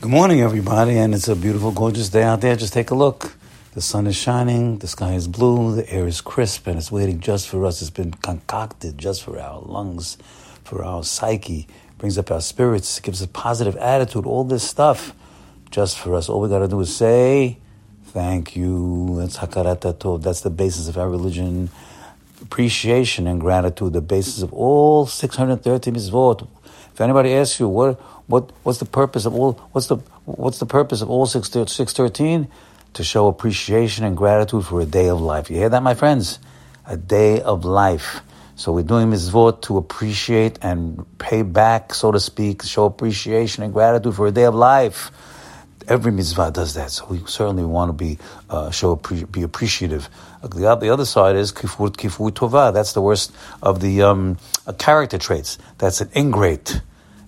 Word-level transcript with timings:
Good 0.00 0.10
morning, 0.10 0.40
everybody, 0.40 0.96
and 0.96 1.14
it's 1.14 1.28
a 1.28 1.36
beautiful, 1.36 1.72
gorgeous 1.72 2.08
day 2.08 2.22
out 2.22 2.40
there. 2.40 2.56
Just 2.56 2.72
take 2.72 2.90
a 2.90 2.94
look. 2.94 3.34
The 3.74 3.82
sun 3.82 4.06
is 4.06 4.16
shining, 4.16 4.78
the 4.78 4.88
sky 4.88 5.12
is 5.12 5.28
blue, 5.28 5.76
the 5.76 5.92
air 5.92 6.06
is 6.06 6.22
crisp, 6.22 6.66
and 6.66 6.78
it's 6.78 6.90
waiting 6.90 7.20
just 7.20 7.46
for 7.46 7.66
us. 7.66 7.82
It's 7.82 7.90
been 7.90 8.12
concocted 8.12 8.96
just 8.96 9.22
for 9.22 9.38
our 9.38 9.60
lungs, 9.60 10.16
for 10.64 10.82
our 10.82 11.04
psyche, 11.04 11.68
brings 11.98 12.16
up 12.16 12.30
our 12.30 12.40
spirits, 12.40 12.98
gives 13.00 13.20
us 13.20 13.28
positive 13.34 13.76
attitude, 13.76 14.24
all 14.24 14.42
this 14.42 14.66
stuff 14.66 15.12
just 15.70 15.98
for 15.98 16.14
us. 16.14 16.30
All 16.30 16.40
we 16.40 16.48
got 16.48 16.60
to 16.60 16.68
do 16.68 16.80
is 16.80 16.96
say, 16.96 17.58
Thank 18.06 18.56
you. 18.56 19.16
That's 19.18 19.36
Hakarat 19.36 19.80
Tov. 19.98 20.22
That's 20.22 20.40
the 20.40 20.48
basis 20.48 20.88
of 20.88 20.96
our 20.96 21.10
religion. 21.10 21.68
Appreciation 22.40 23.26
and 23.26 23.38
gratitude, 23.38 23.92
the 23.92 24.00
basis 24.00 24.40
of 24.40 24.50
all 24.54 25.04
630 25.04 25.90
mitzvot. 25.90 26.48
If 26.92 27.00
anybody 27.00 27.34
asks 27.34 27.60
you, 27.60 27.68
what 27.68 28.00
what 28.26 28.50
what's 28.62 28.78
the 28.78 28.84
purpose 28.84 29.26
of 29.26 29.34
all 29.34 29.52
what's 29.72 29.86
the 29.86 29.96
what's 30.24 30.58
the 30.58 30.66
purpose 30.66 31.02
of 31.02 31.10
all 31.10 31.26
six 31.26 31.50
six 31.50 31.92
thirteen? 31.92 32.48
To 32.94 33.04
show 33.04 33.28
appreciation 33.28 34.04
and 34.04 34.16
gratitude 34.16 34.64
for 34.66 34.80
a 34.80 34.84
day 34.84 35.08
of 35.08 35.20
life. 35.20 35.48
You 35.48 35.56
hear 35.56 35.68
that, 35.68 35.82
my 35.82 35.94
friends? 35.94 36.40
A 36.86 36.96
day 36.96 37.40
of 37.40 37.64
life. 37.64 38.20
So 38.56 38.72
we're 38.72 38.82
doing 38.82 39.10
mitzvot 39.10 39.62
to 39.62 39.78
appreciate 39.78 40.58
and 40.60 41.06
pay 41.18 41.42
back, 41.42 41.94
so 41.94 42.10
to 42.10 42.20
speak, 42.20 42.62
show 42.62 42.84
appreciation 42.84 43.62
and 43.62 43.72
gratitude 43.72 44.14
for 44.16 44.26
a 44.26 44.32
day 44.32 44.44
of 44.44 44.54
life. 44.54 45.12
Every 45.88 46.12
mitzvah 46.12 46.50
does 46.52 46.74
that, 46.74 46.90
so 46.90 47.06
we 47.06 47.18
certainly 47.26 47.64
want 47.64 47.88
to 47.88 47.92
be 47.92 48.18
uh, 48.48 48.70
show 48.70 48.96
be 48.96 49.42
appreciative. 49.42 50.08
The, 50.42 50.76
the 50.76 50.90
other 50.90 51.04
side 51.04 51.36
is 51.36 51.52
kifui 51.52 51.90
kifui 51.90 52.30
tova. 52.32 52.72
That's 52.72 52.92
the 52.92 53.02
worst 53.02 53.32
of 53.62 53.80
the 53.80 54.02
um, 54.02 54.38
uh, 54.66 54.72
character 54.72 55.18
traits. 55.18 55.58
That's 55.78 56.00
an 56.00 56.10
ingrate 56.14 56.80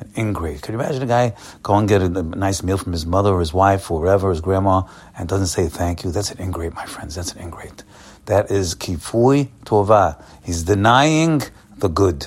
an 0.00 0.10
ingrate. 0.16 0.62
Could 0.62 0.72
you 0.72 0.80
imagine 0.80 1.02
a 1.02 1.06
guy 1.06 1.34
go 1.62 1.74
and 1.74 1.88
get 1.88 2.00
a, 2.00 2.06
a, 2.06 2.22
nice 2.22 2.62
meal 2.62 2.78
from 2.78 2.92
his 2.92 3.06
mother 3.06 3.30
or 3.30 3.40
his 3.40 3.52
wife 3.52 3.90
or 3.90 4.00
wherever, 4.00 4.30
his 4.30 4.40
grandma, 4.40 4.82
and 5.16 5.28
doesn't 5.28 5.48
say 5.48 5.68
thank 5.68 6.04
you? 6.04 6.10
That's 6.10 6.30
an 6.30 6.42
ingrate, 6.42 6.74
my 6.74 6.86
friends. 6.86 7.14
That's 7.14 7.32
an 7.32 7.42
ingrate. 7.42 7.84
That 8.26 8.50
is 8.50 8.74
kifui 8.74 9.48
tova. 9.64 10.22
He's 10.42 10.62
denying 10.62 11.42
the 11.76 11.88
good. 11.88 12.26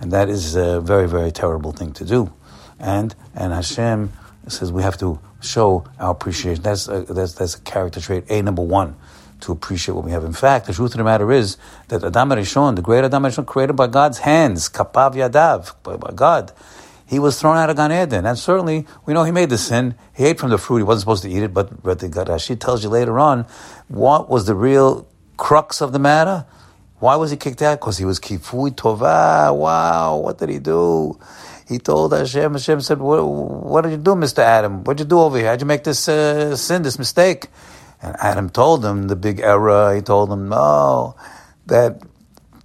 And 0.00 0.12
that 0.12 0.28
is 0.28 0.56
a 0.56 0.80
very, 0.80 1.06
very 1.06 1.30
terrible 1.30 1.72
thing 1.72 1.92
to 1.94 2.04
do. 2.04 2.32
And 2.78 3.14
and 3.34 3.52
Hashem 3.52 4.12
says 4.48 4.72
we 4.72 4.82
have 4.82 4.96
to 4.98 5.20
show 5.40 5.84
our 5.98 6.12
appreciation. 6.12 6.62
That's 6.62 6.88
a, 6.88 7.02
that's, 7.02 7.34
that's 7.34 7.56
a 7.56 7.60
character 7.60 8.00
trait, 8.00 8.24
A 8.28 8.42
number 8.42 8.62
one, 8.62 8.96
to 9.40 9.52
appreciate 9.52 9.94
what 9.94 10.04
we 10.04 10.10
have. 10.10 10.24
In 10.24 10.32
fact, 10.32 10.66
the 10.66 10.72
truth 10.72 10.92
of 10.92 10.98
the 10.98 11.04
matter 11.04 11.32
is 11.32 11.56
that 11.88 12.04
Adam 12.04 12.30
Rishon, 12.30 12.76
the 12.76 12.82
great 12.82 13.04
Adam 13.04 13.22
Rishon, 13.22 13.46
created 13.46 13.74
by 13.74 13.86
God's 13.86 14.18
hands, 14.18 14.68
kapav 14.68 15.14
yadav, 15.14 15.74
by, 15.82 15.96
by 15.96 16.12
God 16.14 16.52
he 17.10 17.18
was 17.18 17.40
thrown 17.40 17.56
out 17.56 17.68
of 17.68 17.74
Gan 17.74 17.90
Eden. 17.90 18.24
And 18.24 18.38
certainly, 18.38 18.86
we 19.04 19.12
know 19.14 19.24
he 19.24 19.32
made 19.32 19.50
the 19.50 19.58
sin. 19.58 19.96
He 20.14 20.26
ate 20.26 20.38
from 20.38 20.50
the 20.50 20.58
fruit. 20.58 20.76
He 20.76 20.82
wasn't 20.84 21.00
supposed 21.00 21.24
to 21.24 21.28
eat 21.28 21.42
it, 21.42 21.52
but, 21.52 21.82
but 21.82 21.98
the 21.98 22.06
Rashi 22.06 22.58
tells 22.58 22.84
you 22.84 22.88
later 22.88 23.18
on 23.18 23.46
what 23.88 24.30
was 24.30 24.46
the 24.46 24.54
real 24.54 25.08
crux 25.36 25.80
of 25.80 25.92
the 25.92 25.98
matter. 25.98 26.46
Why 27.00 27.16
was 27.16 27.32
he 27.32 27.36
kicked 27.36 27.62
out? 27.62 27.80
Because 27.80 27.98
he 27.98 28.04
was 28.04 28.20
kifui 28.20 28.70
tova. 28.70 29.52
Wow, 29.56 30.18
what 30.18 30.38
did 30.38 30.50
he 30.50 30.60
do? 30.60 31.18
He 31.70 31.78
told 31.78 32.12
Hashem, 32.12 32.54
Hashem 32.54 32.80
said, 32.80 32.98
what, 32.98 33.24
what 33.24 33.82
did 33.82 33.92
you 33.92 33.96
do, 33.98 34.16
Mr. 34.16 34.40
Adam? 34.40 34.82
What 34.82 34.96
did 34.96 35.04
you 35.04 35.08
do 35.10 35.20
over 35.20 35.38
here? 35.38 35.46
How'd 35.46 35.60
you 35.60 35.68
make 35.68 35.84
this 35.84 36.08
uh, 36.08 36.56
sin, 36.56 36.82
this 36.82 36.98
mistake? 36.98 37.46
And 38.02 38.16
Adam 38.18 38.50
told 38.50 38.84
him 38.84 39.06
the 39.06 39.14
big 39.14 39.38
error. 39.38 39.94
He 39.94 40.00
told 40.00 40.32
him, 40.32 40.48
no, 40.48 41.14
that 41.66 42.02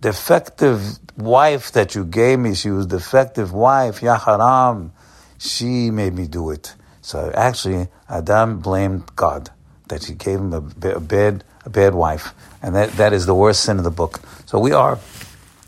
defective 0.01 0.97
wife 1.17 1.71
that 1.73 1.93
you 1.93 2.03
gave 2.03 2.39
me, 2.39 2.55
she 2.55 2.71
was 2.71 2.87
defective 2.87 3.53
wife, 3.53 4.01
Yaharam, 4.01 4.89
she 5.37 5.91
made 5.91 6.15
me 6.15 6.25
do 6.25 6.49
it. 6.49 6.73
So 7.01 7.31
actually, 7.35 7.89
Adam 8.09 8.59
blamed 8.59 9.15
God 9.15 9.51
that 9.89 10.05
he 10.05 10.15
gave 10.15 10.39
him 10.39 10.51
a, 10.51 10.89
a 10.89 10.99
bad, 10.99 11.43
a 11.63 11.69
bad 11.69 11.93
wife, 11.93 12.33
and 12.63 12.75
that, 12.75 12.93
that 12.93 13.13
is 13.13 13.27
the 13.27 13.35
worst 13.35 13.61
sin 13.61 13.77
of 13.77 13.83
the 13.83 13.91
book. 13.91 14.19
So 14.47 14.57
we 14.57 14.71
are 14.71 14.97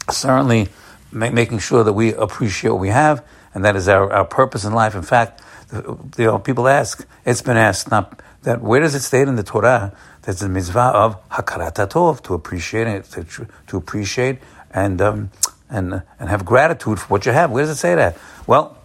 certainly 0.09 0.69
ma- 1.11 1.31
making 1.31 1.59
sure 1.59 1.83
that 1.83 1.93
we 1.93 2.13
appreciate 2.13 2.71
what 2.71 2.79
we 2.79 2.89
have, 2.89 3.25
and 3.53 3.63
that 3.65 3.75
is 3.75 3.87
our, 3.87 4.11
our 4.11 4.25
purpose 4.25 4.65
in 4.65 4.73
life. 4.73 4.95
In 4.95 5.01
fact, 5.01 5.41
you 5.73 6.25
know, 6.25 6.39
people 6.39 6.67
ask, 6.67 7.05
it's 7.25 7.41
been 7.41 7.57
asked, 7.57 7.91
not 7.91 8.21
that 8.43 8.61
where 8.61 8.79
does 8.79 8.95
it 8.95 9.01
state 9.01 9.27
in 9.27 9.35
the 9.35 9.43
Torah 9.43 9.93
that 10.21 10.37
the 10.37 10.49
mitzvah 10.49 10.79
of 10.79 11.29
hakarat 11.29 11.73
tov 11.89 12.21
to 12.23 12.33
appreciate 12.33 12.87
it, 12.87 13.05
to, 13.05 13.47
to 13.67 13.77
appreciate 13.77 14.39
and 14.71 15.01
um, 15.01 15.31
and 15.69 16.03
and 16.19 16.29
have 16.29 16.45
gratitude 16.45 16.99
for 16.99 17.07
what 17.07 17.25
you 17.25 17.31
have. 17.31 17.51
Where 17.51 17.63
does 17.63 17.71
it 17.71 17.79
say 17.79 17.95
that? 17.95 18.17
Well, 18.45 18.77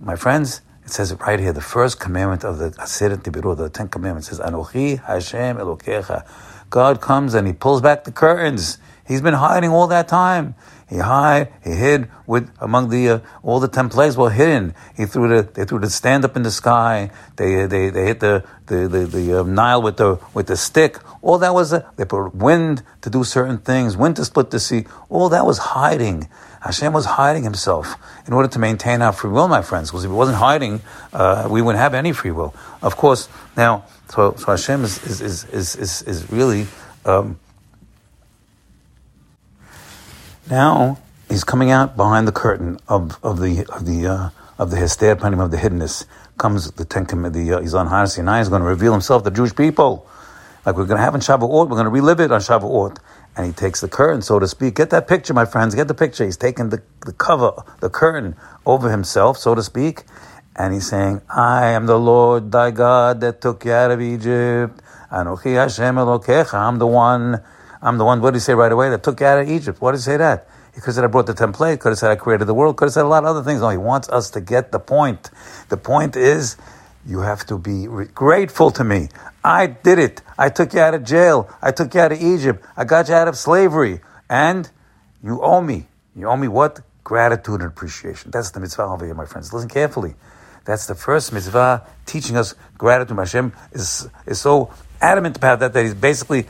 my 0.00 0.16
friends, 0.16 0.60
it 0.84 0.90
says 0.90 1.12
it 1.12 1.20
right 1.20 1.38
here. 1.38 1.52
The 1.52 1.60
first 1.60 2.00
commandment 2.00 2.44
of 2.44 2.58
the 2.58 2.70
Aseret 2.70 3.18
Dibrot, 3.18 3.58
the 3.58 3.70
Ten 3.70 3.88
Commandments, 3.88 4.28
says 4.28 4.40
Anochi 4.40 5.02
Hashem 5.04 5.56
Elokecha. 5.56 6.26
God 6.70 7.00
comes 7.00 7.34
and 7.34 7.46
He 7.46 7.52
pulls 7.52 7.80
back 7.80 8.04
the 8.04 8.12
curtains. 8.12 8.78
He's 9.06 9.22
been 9.22 9.34
hiding 9.34 9.70
all 9.70 9.86
that 9.88 10.08
time. 10.08 10.54
He 10.88 10.96
hid, 10.96 11.48
he 11.64 11.70
hid 11.70 12.08
with 12.28 12.48
among 12.60 12.90
the 12.90 13.08
uh, 13.08 13.18
all 13.42 13.58
the 13.58 13.66
ten 13.66 13.88
plagues 13.88 14.16
were 14.16 14.30
hidden. 14.30 14.72
He 14.96 15.04
threw 15.04 15.26
the 15.28 15.42
they 15.42 15.64
threw 15.64 15.80
the 15.80 15.90
stand 15.90 16.24
up 16.24 16.36
in 16.36 16.44
the 16.44 16.50
sky. 16.50 17.10
They 17.34 17.66
they 17.66 17.90
they 17.90 18.04
hit 18.04 18.20
the 18.20 18.44
the 18.66 18.86
the, 18.86 19.06
the 19.06 19.40
uh, 19.40 19.42
Nile 19.42 19.82
with 19.82 19.96
the 19.96 20.20
with 20.32 20.46
the 20.46 20.56
stick. 20.56 20.98
All 21.22 21.38
that 21.38 21.54
was 21.54 21.72
uh, 21.72 21.90
they 21.96 22.04
put 22.04 22.34
wind 22.36 22.84
to 23.00 23.10
do 23.10 23.24
certain 23.24 23.58
things, 23.58 23.96
wind 23.96 24.14
to 24.16 24.24
split 24.24 24.50
the 24.50 24.60
sea. 24.60 24.86
All 25.08 25.28
that 25.30 25.44
was 25.44 25.58
hiding. 25.58 26.28
Hashem 26.60 26.92
was 26.92 27.04
hiding 27.04 27.42
himself 27.42 27.96
in 28.26 28.32
order 28.32 28.48
to 28.48 28.58
maintain 28.58 29.02
our 29.02 29.12
free 29.12 29.30
will, 29.30 29.48
my 29.48 29.62
friends. 29.62 29.90
Because 29.90 30.04
if 30.04 30.10
he 30.10 30.16
wasn't 30.16 30.38
hiding, 30.38 30.82
uh, 31.12 31.48
we 31.50 31.62
wouldn't 31.62 31.80
have 31.80 31.94
any 31.94 32.12
free 32.12 32.32
will. 32.32 32.54
Of 32.80 32.96
course, 32.96 33.28
now 33.56 33.84
so 34.08 34.34
so 34.38 34.46
Hashem 34.46 34.84
is 34.84 35.02
is 35.04 35.20
is 35.20 35.44
is 35.46 35.76
is, 35.76 36.02
is 36.02 36.30
really. 36.30 36.68
Um, 37.04 37.40
now 40.50 40.98
he's 41.28 41.44
coming 41.44 41.70
out 41.70 41.96
behind 41.96 42.26
the 42.28 42.32
curtain 42.32 42.78
of, 42.88 43.18
of 43.24 43.40
the 43.40 43.66
of 43.72 43.86
the 43.86 44.06
uh, 44.06 44.30
of 44.58 44.70
the 44.70 44.76
Hester 44.76 45.16
Panim 45.16 45.42
of 45.42 45.50
the 45.50 45.56
hiddenness. 45.56 46.06
Comes 46.38 46.70
the 46.72 46.84
Ten 46.84 47.04
the 47.04 47.52
uh, 47.56 47.60
he's 47.60 47.74
on 47.74 47.86
Har 47.86 48.06
Sinai. 48.06 48.38
He's 48.38 48.48
going 48.48 48.60
to 48.60 48.68
reveal 48.68 48.92
himself 48.92 49.22
to 49.22 49.30
the 49.30 49.36
Jewish 49.36 49.56
people, 49.56 50.06
like 50.66 50.76
we're 50.76 50.84
going 50.84 50.98
to 50.98 51.02
have 51.02 51.14
in 51.14 51.20
Shavuot. 51.20 51.68
We're 51.68 51.76
going 51.76 51.84
to 51.84 51.90
relive 51.90 52.20
it 52.20 52.30
on 52.30 52.40
Shavuot. 52.40 52.98
And 53.36 53.46
he 53.46 53.52
takes 53.52 53.82
the 53.82 53.88
curtain, 53.88 54.22
so 54.22 54.38
to 54.38 54.48
speak. 54.48 54.76
Get 54.76 54.90
that 54.90 55.06
picture, 55.08 55.34
my 55.34 55.44
friends. 55.44 55.74
Get 55.74 55.88
the 55.88 55.94
picture. 55.94 56.24
He's 56.24 56.38
taking 56.38 56.70
the, 56.70 56.82
the 57.04 57.12
cover, 57.12 57.52
the 57.80 57.90
curtain 57.90 58.34
over 58.64 58.90
himself, 58.90 59.36
so 59.36 59.54
to 59.54 59.62
speak. 59.62 60.04
And 60.56 60.72
he's 60.72 60.88
saying, 60.88 61.20
I 61.28 61.66
am 61.66 61.84
the 61.84 61.98
Lord 61.98 62.50
thy 62.50 62.70
God 62.70 63.20
that 63.20 63.42
took 63.42 63.66
you 63.66 63.72
out 63.72 63.90
of 63.90 64.00
Egypt. 64.00 64.80
Anochi 65.12 65.54
Hashem 65.54 65.96
Elokecha. 65.96 66.54
I'm 66.54 66.78
the 66.78 66.86
one 66.86 67.42
I'm 67.86 67.98
the 67.98 68.04
one, 68.04 68.20
what 68.20 68.32
did 68.32 68.38
he 68.38 68.40
say 68.40 68.54
right 68.54 68.72
away, 68.72 68.90
that 68.90 69.04
took 69.04 69.20
you 69.20 69.26
out 69.26 69.38
of 69.38 69.48
Egypt? 69.48 69.80
What 69.80 69.92
did 69.92 69.98
he 69.98 70.02
say 70.02 70.16
that? 70.16 70.48
He 70.74 70.80
could 70.80 70.86
have 70.86 70.94
said, 70.96 71.04
I 71.04 71.06
brought 71.06 71.26
the 71.26 71.34
template, 71.34 71.78
could 71.78 71.90
have 71.90 71.98
said, 71.98 72.10
I 72.10 72.16
created 72.16 72.46
the 72.46 72.52
world, 72.52 72.76
could 72.76 72.86
have 72.86 72.92
said 72.92 73.04
a 73.04 73.08
lot 73.08 73.22
of 73.22 73.30
other 73.30 73.44
things. 73.44 73.60
No, 73.60 73.68
he 73.68 73.76
wants 73.76 74.08
us 74.08 74.28
to 74.30 74.40
get 74.40 74.72
the 74.72 74.80
point. 74.80 75.30
The 75.68 75.76
point 75.76 76.16
is, 76.16 76.56
you 77.06 77.20
have 77.20 77.46
to 77.46 77.58
be 77.58 77.86
re- 77.86 78.06
grateful 78.06 78.72
to 78.72 78.82
me. 78.82 79.08
I 79.44 79.68
did 79.68 80.00
it. 80.00 80.20
I 80.36 80.48
took 80.48 80.74
you 80.74 80.80
out 80.80 80.94
of 80.94 81.04
jail. 81.04 81.48
I 81.62 81.70
took 81.70 81.94
you 81.94 82.00
out 82.00 82.10
of 82.10 82.20
Egypt. 82.20 82.64
I 82.76 82.84
got 82.84 83.08
you 83.08 83.14
out 83.14 83.28
of 83.28 83.36
slavery. 83.36 84.00
And 84.28 84.68
you 85.22 85.40
owe 85.40 85.60
me. 85.60 85.86
You 86.16 86.26
owe 86.26 86.36
me 86.36 86.48
what? 86.48 86.80
Gratitude 87.04 87.60
and 87.60 87.70
appreciation. 87.70 88.32
That's 88.32 88.50
the 88.50 88.58
mitzvah 88.58 88.82
over 88.82 89.04
here, 89.04 89.14
my 89.14 89.26
friends. 89.26 89.52
Listen 89.52 89.68
carefully. 89.68 90.16
That's 90.64 90.86
the 90.86 90.96
first 90.96 91.32
mitzvah 91.32 91.86
teaching 92.04 92.36
us 92.36 92.56
gratitude. 92.76 93.16
Hashem 93.16 93.52
is, 93.70 94.08
is 94.26 94.40
so 94.40 94.74
adamant 95.00 95.36
about 95.36 95.60
that 95.60 95.72
that 95.72 95.84
he's 95.84 95.94
basically 95.94 96.46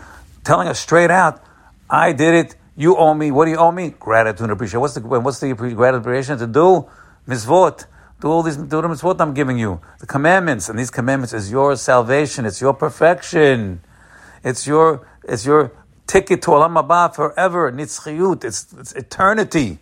telling 0.47 0.69
us 0.69 0.79
straight 0.79 1.11
out, 1.11 1.43
I 1.91 2.12
did 2.12 2.34
it, 2.34 2.57
you 2.77 2.97
owe 2.97 3.15
me, 3.15 3.31
what 3.31 3.47
do 3.47 3.51
you 3.51 3.57
owe 3.57 3.73
me? 3.73 3.91
Gratitude 3.91 4.43
and 4.43 4.53
appreciation. 4.53 4.81
What's 4.81 4.95
the, 4.95 5.01
what's 5.01 5.41
the 5.41 5.53
gratitude 5.55 6.01
appreciation 6.01 6.39
to 6.39 6.47
do? 6.47 6.89
Mitzvot. 7.29 7.87
Do 8.21 8.29
all 8.29 8.43
these, 8.43 8.57
do 8.57 8.81
the 8.81 8.89
mitzvot 8.89 9.21
I'm 9.21 9.34
giving 9.34 9.59
you. 9.59 9.81
The 9.99 10.07
commandments, 10.07 10.69
and 10.69 10.78
these 10.78 10.91
commandments 10.91 11.34
is 11.34 11.51
your 11.51 11.77
salvation, 11.77 12.47
it's 12.47 12.60
your 12.60 12.72
perfection. 12.72 13.83
It's 14.43 14.66
your, 14.66 15.07
it's 15.25 15.45
your 15.45 15.72
ticket 16.07 16.43
to 16.43 16.51
Olam 16.51 16.81
Haba 16.81 17.15
forever, 17.15 17.72
nitzchiyut, 17.72 18.45
it's, 18.45 18.72
it's 18.72 18.93
eternity. 18.93 19.81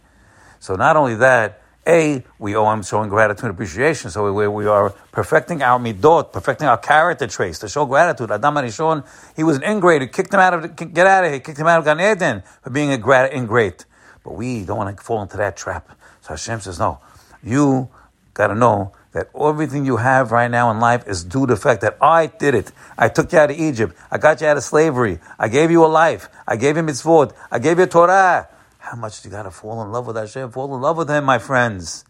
So 0.59 0.75
not 0.75 0.97
only 0.97 1.15
that, 1.17 1.61
a, 1.87 2.23
we 2.39 2.57
owe 2.57 2.71
him 2.73 2.83
showing 2.83 3.09
gratitude 3.09 3.45
and 3.45 3.55
appreciation. 3.55 4.11
So 4.11 4.33
we, 4.33 4.49
we 4.49 4.67
are 4.67 4.91
perfecting 5.13 5.63
our 5.63 5.79
midot, 5.79 6.33
perfecting 6.33 6.67
our 6.67 6.79
character 6.79 7.27
traits 7.27 7.59
to 7.61 7.69
show 7.69 7.85
gratitude. 7.87 8.31
Adam 8.31 8.55
Arishon, 8.55 9.07
he 9.37 9.45
was 9.45 9.57
an 9.57 9.65
ingrate. 9.65 10.03
He 10.03 10.09
kicked 10.09 10.33
him 10.33 10.41
out 10.41 10.55
of, 10.55 10.77
get 10.77 11.07
out 11.07 11.25
of 11.25 11.31
here, 11.31 11.41
kicked 11.41 11.59
him 11.59 11.67
out 11.67 11.79
of 11.79 11.85
Gan 11.85 12.01
Eden 12.01 12.43
for 12.63 12.71
being 12.71 12.91
a 12.91 12.99
grat, 12.99 13.33
ingrate. 13.33 13.85
But 14.23 14.35
we 14.35 14.65
don't 14.65 14.79
want 14.79 14.97
to 14.97 15.03
fall 15.03 15.23
into 15.23 15.37
that 15.37 15.57
trap. 15.57 15.91
So 16.23 16.31
Hashem 16.31 16.61
says, 16.61 16.79
no, 16.79 17.01
you 17.43 17.91
got 18.33 18.49
to 18.49 18.55
know 18.55 18.93
that 19.13 19.29
everything 19.41 19.87
you 19.87 19.99
have 19.99 20.33
right 20.33 20.51
now 20.51 20.71
in 20.71 20.81
life 20.81 21.07
is 21.07 21.23
due 21.23 21.47
to 21.47 21.55
the 21.55 21.61
fact 21.61 21.83
that 21.83 21.97
I 22.01 22.27
did 22.27 22.55
it. 22.55 22.73
I 22.99 23.09
took 23.09 23.33
you 23.33 23.39
out 23.39 23.51
of 23.51 23.59
Egypt. 23.59 23.97
I 24.11 24.19
got 24.19 24.41
you 24.41 24.49
out 24.49 24.57
of 24.57 24.65
slavery. 24.65 25.21
I 25.39 25.49
gave 25.49 25.71
you 25.71 25.85
a 25.85 25.87
life. 25.87 26.29
I 26.47 26.57
gave 26.57 26.77
you 26.77 26.83
mitzvot. 26.83 27.33
I 27.51 27.61
gave 27.61 27.79
you 27.79 27.87
Torah. 27.87 28.49
How 28.85 28.97
much 28.99 29.23
do 29.23 29.29
you 29.29 29.33
got 29.35 29.45
to 29.45 29.51
fall 29.51 29.83
in 29.83 29.91
love 29.91 30.07
with 30.07 30.17
Hashem? 30.17 30.51
Fall 30.51 30.75
in 30.75 30.81
love 30.83 30.99
with 30.99 31.09
Him, 31.09 31.25
my 31.25 31.39
friends. 31.39 32.05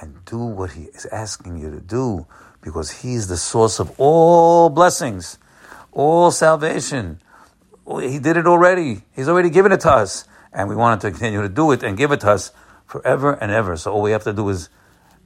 and 0.00 0.24
do 0.24 0.38
what 0.38 0.72
He 0.72 0.84
is 0.84 1.04
asking 1.06 1.58
you 1.58 1.70
to 1.70 1.80
do 1.80 2.26
because 2.62 2.90
He 3.02 3.14
is 3.14 3.28
the 3.28 3.36
source 3.36 3.78
of 3.78 3.92
all 3.98 4.70
blessings, 4.70 5.38
all 5.92 6.30
salvation. 6.30 7.20
Oh, 7.86 7.98
he 7.98 8.18
did 8.18 8.36
it 8.36 8.46
already. 8.46 9.02
He's 9.14 9.28
already 9.28 9.50
given 9.50 9.72
it 9.72 9.80
to 9.80 9.92
us. 9.92 10.24
And 10.52 10.68
we 10.68 10.74
want 10.74 11.00
to 11.02 11.10
continue 11.10 11.42
to 11.42 11.48
do 11.48 11.70
it 11.72 11.82
and 11.82 11.96
give 11.96 12.10
it 12.12 12.20
to 12.20 12.30
us 12.30 12.50
forever 12.86 13.34
and 13.34 13.52
ever. 13.52 13.76
So 13.76 13.92
all 13.92 14.02
we 14.02 14.10
have 14.12 14.24
to 14.24 14.32
do 14.32 14.48
is, 14.48 14.70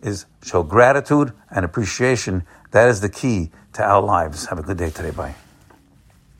is 0.02 0.26
show 0.42 0.62
gratitude 0.62 1.32
and 1.50 1.64
appreciation. 1.64 2.42
That 2.72 2.88
is 2.88 3.00
the 3.00 3.08
key 3.08 3.50
to 3.74 3.82
our 3.82 4.02
lives. 4.02 4.46
Have 4.46 4.58
a 4.58 4.62
good 4.62 4.76
day 4.76 4.90
today. 4.90 5.12
Bye. 5.12 5.36